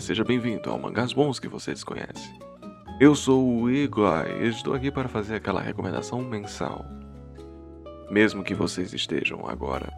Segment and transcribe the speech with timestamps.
[0.00, 2.32] Seja bem-vindo ao Mangás Bons que você desconhece.
[3.00, 6.86] Eu sou o Igor e estou aqui para fazer aquela recomendação mensal.
[8.10, 9.92] Mesmo que vocês estejam agora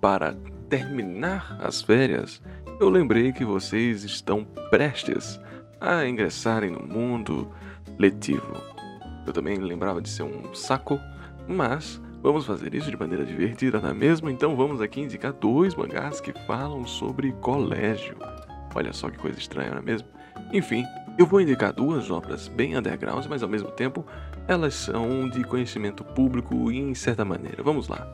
[0.00, 0.34] para
[0.68, 2.42] terminar as férias,
[2.80, 5.38] eu lembrei que vocês estão prestes
[5.80, 7.52] a ingressarem no mundo
[7.98, 8.56] letivo.
[9.26, 10.98] Eu também lembrava de ser um saco,
[11.46, 14.30] mas vamos fazer isso de maneira divertida, não é mesmo?
[14.30, 18.16] Então vamos aqui indicar dois mangás que falam sobre colégio.
[18.74, 20.08] Olha só que coisa estranha, não é mesmo?
[20.52, 20.84] Enfim,
[21.18, 24.04] eu vou indicar duas obras bem underground, mas ao mesmo tempo
[24.48, 27.62] elas são de conhecimento público em certa maneira.
[27.62, 28.06] Vamos lá.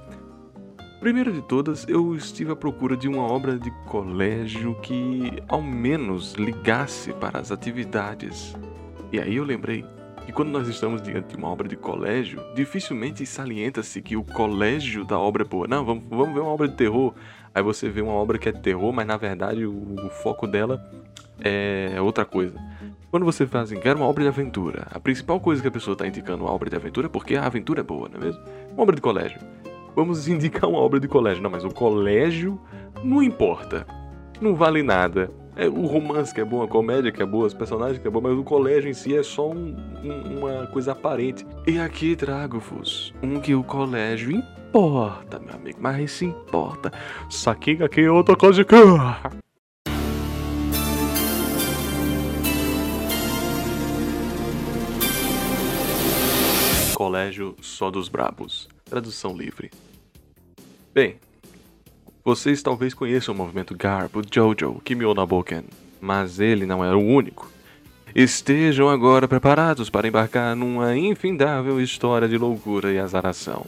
[1.00, 6.34] Primeiro de todas, eu estive à procura de uma obra de colégio que ao menos
[6.34, 8.56] ligasse para as atividades.
[9.12, 9.84] E aí eu lembrei
[10.28, 15.02] que quando nós estamos diante de uma obra de colégio, dificilmente salienta-se que o colégio
[15.02, 15.66] da obra é boa.
[15.66, 17.14] Não, vamos, vamos ver uma obra de terror.
[17.54, 20.86] Aí você vê uma obra que é terror, mas na verdade o, o foco dela
[21.40, 22.60] é outra coisa.
[23.10, 25.94] Quando você faz assim, quer uma obra de aventura, a principal coisa que a pessoa
[25.94, 28.42] está indicando uma obra de aventura é porque a aventura é boa, não é mesmo?
[28.74, 29.40] Uma obra de colégio.
[29.96, 31.42] Vamos indicar uma obra de colégio.
[31.42, 32.60] Não, mas o colégio
[33.02, 33.86] não importa.
[34.42, 35.30] Não vale nada.
[35.58, 38.10] É o romance que é bom, a comédia que é boa, os personagens que é
[38.10, 41.44] bom, mas o colégio em si é só um, um, uma coisa aparente.
[41.66, 46.92] E aqui trago-vos um que o colégio importa, meu amigo, mas se importa.
[47.28, 48.76] Saquinha aqui é outra coisa que.
[56.94, 58.68] Colégio só dos brabos.
[58.84, 59.72] Tradução livre.
[60.94, 61.16] Bem,
[62.28, 65.64] vocês talvez conheçam o movimento Garbo Jojo Kimio Naboken,
[65.98, 67.50] mas ele não era o único.
[68.14, 73.64] Estejam agora preparados para embarcar numa infindável história de loucura e azaração.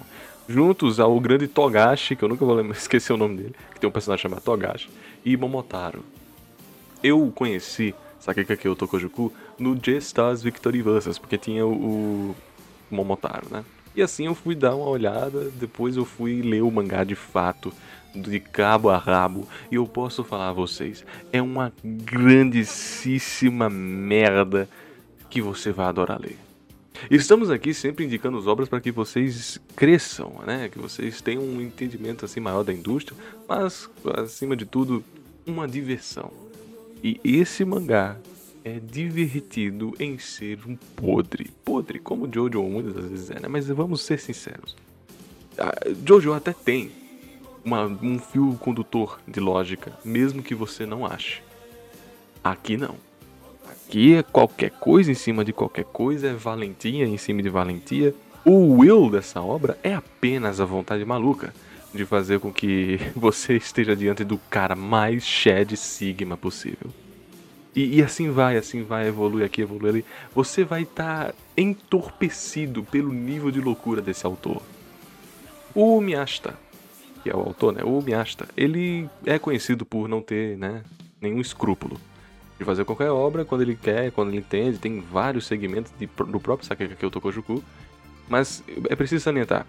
[0.47, 3.93] Juntos ao grande Togashi, que eu nunca vou esqueci o nome dele, que tem um
[3.93, 4.91] personagem chamado Togashi,
[5.25, 6.05] e Momotaro.
[7.03, 12.37] Eu conheci Sakekake Tokojuku no J-Stars Victory Versus, porque tinha o
[12.91, 13.65] Momotaro, né?
[13.95, 17.73] E assim eu fui dar uma olhada, depois eu fui ler o mangá de fato,
[18.15, 24.69] de cabo a rabo, e eu posso falar a vocês, é uma grandíssima merda
[25.29, 26.37] que você vai adorar ler.
[27.11, 30.69] Estamos aqui sempre indicando as obras para que vocês cresçam, né?
[30.69, 33.17] Que vocês tenham um entendimento assim maior da indústria,
[33.49, 35.03] mas acima de tudo,
[35.47, 36.31] uma diversão.
[37.03, 38.19] E esse mangá
[38.65, 41.51] é divertido em ser um podre.
[41.65, 43.49] Podre, como o Jojo muitas vezes é, né?
[43.49, 44.77] Mas vamos ser sinceros.
[45.59, 45.73] A
[46.07, 46.91] Jojo até tem
[47.65, 51.43] uma, um fio condutor de lógica, mesmo que você não ache.
[52.43, 52.95] Aqui não.
[53.69, 58.15] Aqui é qualquer coisa em cima de qualquer coisa, é valentia em cima de valentia.
[58.45, 61.53] O will dessa obra é apenas a vontade maluca
[61.93, 66.91] de fazer com que você esteja diante do cara mais Shed Sigma possível.
[67.75, 70.05] E, e, assim vai, assim vai, evolui aqui, evolui ali.
[70.35, 74.61] Você vai estar tá entorpecido pelo nível de loucura desse autor.
[75.75, 76.59] O Miyashita,
[77.23, 77.83] que é o autor, né?
[77.85, 80.83] O Miyashita, ele é conhecido por não ter, né,
[81.21, 82.01] nenhum escrúpulo
[82.59, 84.79] de fazer qualquer obra quando ele quer, quando ele entende.
[84.79, 87.63] Tem vários segmentos de, do próprio Sakekake Tokojuku.
[88.29, 89.67] Mas é preciso salientar,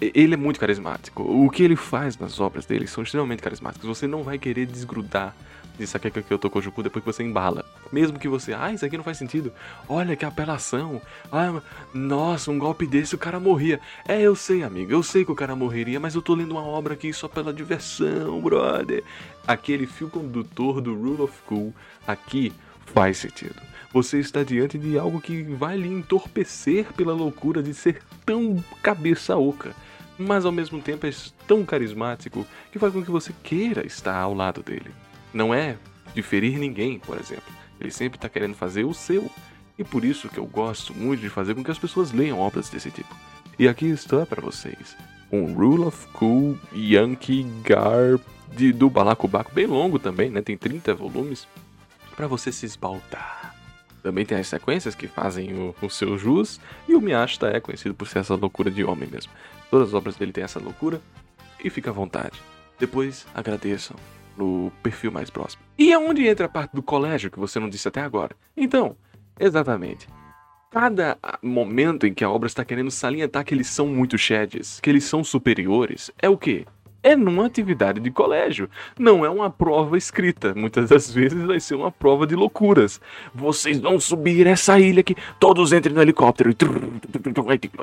[0.00, 1.22] ele é muito carismático.
[1.22, 3.88] O que ele faz nas obras dele são extremamente carismáticos.
[3.88, 5.34] Você não vai querer desgrudar
[5.78, 7.64] de Sakekake Otokojuku depois que você embala.
[7.90, 9.52] Mesmo que você, ah, isso aqui não faz sentido.
[9.88, 11.00] Olha que apelação.
[11.30, 11.60] Ah,
[11.92, 13.80] nossa, um golpe desse o cara morria.
[14.06, 16.62] É, eu sei, amigo, eu sei que o cara morreria, mas eu tô lendo uma
[16.62, 19.02] obra aqui só pela diversão, brother.
[19.46, 21.74] Aquele fio condutor do Rule of Cool
[22.06, 22.52] aqui
[22.86, 23.60] faz sentido.
[23.92, 29.36] Você está diante de algo que vai lhe entorpecer pela loucura de ser tão cabeça
[29.36, 29.74] oca,
[30.18, 31.10] mas ao mesmo tempo é
[31.46, 34.90] tão carismático que faz com que você queira estar ao lado dele.
[35.32, 35.76] Não é
[36.14, 37.52] de ferir ninguém, por exemplo.
[37.80, 39.30] Ele sempre está querendo fazer o seu.
[39.78, 42.68] E por isso que eu gosto muito de fazer com que as pessoas leiam obras
[42.68, 43.14] desse tipo.
[43.58, 44.96] E aqui está para vocês
[45.32, 48.20] um Rule of Cool Yankee Gar
[48.54, 50.42] de, do Balacobaco, bem longo também, né?
[50.42, 51.48] Tem 30 volumes,
[52.22, 53.52] para você se esbaltar.
[54.00, 57.96] Também tem as sequências que fazem o, o seu jus, e o Miyashita é conhecido
[57.96, 59.32] por ser essa loucura de homem mesmo.
[59.68, 61.00] Todas as obras dele têm essa loucura,
[61.64, 62.40] e fica à vontade.
[62.78, 63.96] Depois agradeçam
[64.36, 65.64] no perfil mais próximo.
[65.76, 68.36] E aonde entra a parte do colégio que você não disse até agora?
[68.56, 68.96] Então,
[69.40, 70.06] exatamente.
[70.70, 74.88] Cada momento em que a obra está querendo salientar que eles são muito sheds, que
[74.88, 76.66] eles são superiores, é o quê?
[77.02, 78.70] É numa atividade de colégio.
[78.98, 80.54] Não é uma prova escrita.
[80.54, 83.00] Muitas das vezes vai ser uma prova de loucuras.
[83.34, 86.54] Vocês vão subir essa ilha aqui, todos entrem no helicóptero.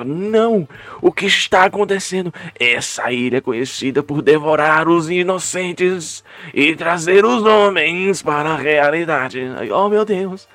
[0.05, 0.67] Não!
[1.01, 2.33] O que está acontecendo?
[2.59, 6.23] Essa ilha é conhecida por devorar os inocentes
[6.53, 9.41] e trazer os homens para a realidade.
[9.71, 10.47] Oh meu Deus!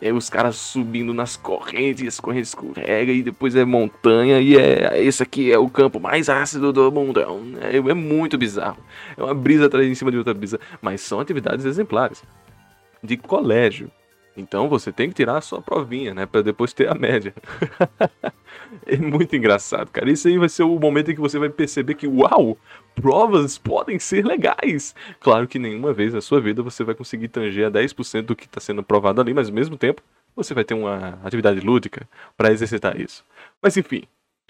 [0.00, 4.56] E aí os caras subindo nas correntes, as correntes escorrega e depois é montanha e
[4.56, 7.20] é esse aqui é o campo mais ácido do mundo.
[7.20, 8.78] É, é, é muito bizarro.
[9.16, 12.22] É uma brisa atrás em cima de outra brisa, mas são atividades exemplares
[13.02, 13.90] de colégio.
[14.38, 17.34] Então você tem que tirar a sua provinha, né, para depois ter a média.
[18.86, 20.10] é muito engraçado, cara.
[20.10, 22.56] Isso aí vai ser o momento em que você vai perceber que, uau,
[22.94, 24.94] provas podem ser legais.
[25.20, 28.46] Claro que nenhuma vez na sua vida você vai conseguir tanger a 10% do que
[28.46, 30.02] está sendo provado ali, mas ao mesmo tempo
[30.36, 33.24] você vai ter uma atividade lúdica para exercitar isso.
[33.60, 34.04] Mas enfim,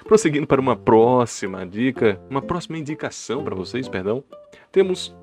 [0.04, 4.22] prosseguindo para uma próxima dica, uma próxima indicação para vocês, perdão,
[4.70, 5.16] temos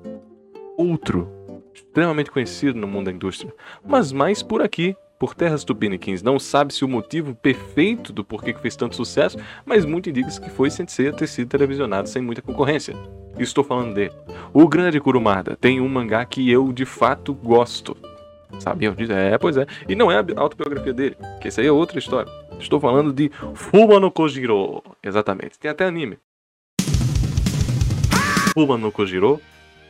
[0.76, 1.45] outro
[1.76, 3.52] extremamente conhecido no mundo da indústria,
[3.84, 6.22] mas mais por aqui, por terras tupiniquins.
[6.22, 10.50] Não sabe-se o motivo perfeito do porquê que fez tanto sucesso, mas muito indica que
[10.50, 12.94] foi sem ser ter sido televisionado sem muita concorrência.
[13.38, 14.12] Estou falando dele.
[14.52, 17.96] O Grande Kurumada tem um mangá que eu de fato gosto.
[18.58, 19.12] Sabiam disso?
[19.12, 19.66] É, pois é.
[19.88, 22.30] E não é a autobiografia dele, que essa aí é outra história.
[22.58, 24.82] Estou falando de Fuma no Kojiro.
[25.02, 25.58] Exatamente.
[25.58, 26.18] Tem até anime.
[28.54, 29.40] Fuma no Kojiro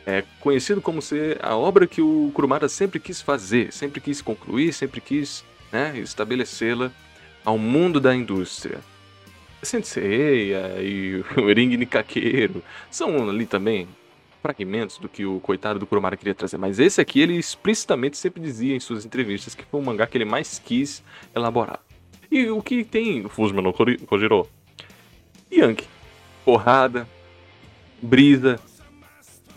[0.07, 4.71] é conhecido como ser a obra que o Kurumada sempre quis fazer, sempre quis concluir,
[4.71, 6.93] sempre quis né, estabelecê-la
[7.43, 8.79] ao mundo da indústria.
[9.61, 13.85] Sensei e o Ring Nikakeiro são ali também
[14.41, 18.41] fragmentos do que o coitado do Kurumada queria trazer, mas esse aqui ele explicitamente sempre
[18.41, 21.03] dizia em suas entrevistas que foi o mangá que ele mais quis
[21.35, 21.81] elaborar.
[22.31, 24.47] E o que tem Fusuma no Kojiro?
[25.51, 25.87] Yankee.
[26.45, 27.05] Porrada,
[28.01, 28.57] brisa,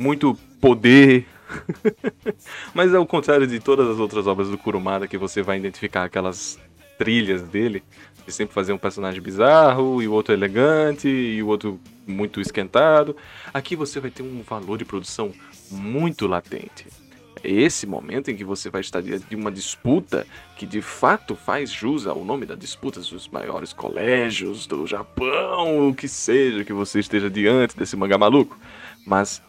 [0.01, 1.27] muito poder.
[2.73, 6.59] Mas ao contrário de todas as outras obras do Kurumada, que você vai identificar aquelas
[6.99, 7.83] trilhas dele,
[8.25, 13.15] que sempre fazia um personagem bizarro, e o outro elegante, e o outro muito esquentado.
[13.53, 15.33] Aqui você vai ter um valor de produção
[15.71, 16.87] muito latente.
[17.43, 20.27] É esse momento em que você vai estar diante de uma disputa
[20.57, 25.95] que de fato faz jus ao nome da disputa dos maiores colégios do Japão, o
[25.95, 28.59] que seja que você esteja diante desse mangá maluco.
[29.07, 29.43] Mas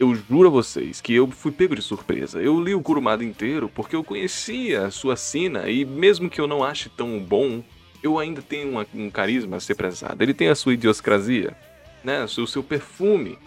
[0.00, 2.40] eu juro a vocês que eu fui pego de surpresa.
[2.40, 6.46] Eu li o Kurumada inteiro porque eu conhecia a sua sina e mesmo que eu
[6.46, 7.62] não ache tão bom,
[8.02, 10.22] eu ainda tenho uma, um carisma a ser prezado.
[10.22, 11.54] Ele tem a sua idiosincrasia,
[12.02, 12.24] né?
[12.24, 13.38] O seu, seu perfume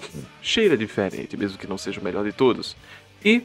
[0.44, 2.78] cheira diferente, mesmo que não seja o melhor de todos.
[3.26, 3.42] E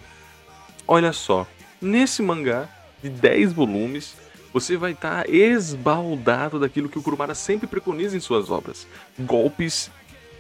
[0.86, 1.46] olha só,
[1.80, 2.68] nesse mangá
[3.02, 4.16] de 10 volumes,
[4.52, 8.86] você vai estar tá esbaldado daquilo que o Kurumada sempre preconiza em suas obras:
[9.18, 9.90] golpes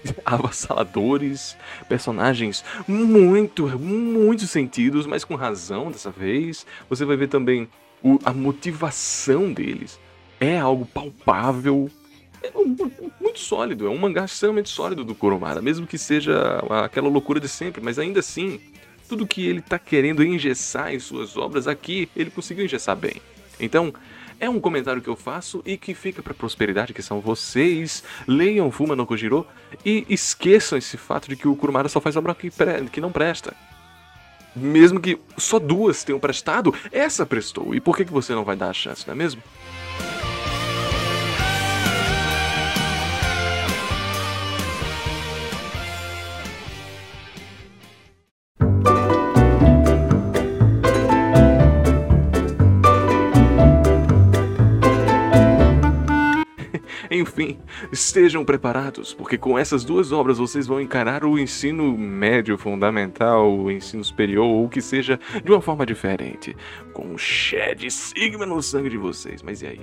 [0.24, 1.56] avassaladores,
[1.88, 6.66] personagens muito, muito sentidos, mas com razão dessa vez.
[6.88, 7.68] Você vai ver também
[8.02, 9.98] o, a motivação deles.
[10.40, 11.90] É algo palpável,
[12.42, 12.52] é
[13.20, 17.48] muito sólido, é um mangá extremamente sólido do Kurumada, mesmo que seja aquela loucura de
[17.48, 18.60] sempre, mas ainda assim,
[19.08, 23.20] tudo que ele está querendo engessar em suas obras aqui, ele conseguiu engessar bem.
[23.58, 23.92] Então,
[24.40, 28.04] é um comentário que eu faço e que fica para prosperidade, que são vocês.
[28.26, 29.46] Leiam Fuma no Kojiro
[29.84, 32.50] e esqueçam esse fato de que o Kurumada só faz obra que,
[32.92, 33.54] que não presta.
[34.54, 37.74] Mesmo que só duas tenham prestado, essa prestou.
[37.74, 39.42] E por que, que você não vai dar a chance, não é mesmo?
[57.38, 57.56] Enfim,
[57.92, 63.70] estejam preparados, porque com essas duas obras vocês vão encarar o ensino médio fundamental, o
[63.70, 66.56] ensino superior, ou o que seja, de uma forma diferente,
[66.92, 69.40] com um Shed Sigma no sangue de vocês.
[69.40, 69.80] Mas e aí?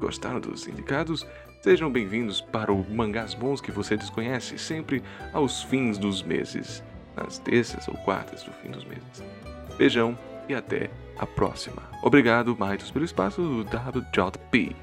[0.00, 1.24] Gostaram dos indicados?
[1.62, 6.82] Sejam bem-vindos para o Mangás Bons que você desconhece, sempre aos fins dos meses,
[7.14, 9.22] nas terças ou quartas do fim dos meses.
[9.78, 11.80] Beijão e até a próxima.
[12.02, 14.74] Obrigado, Maitos, pelo espaço do WJP.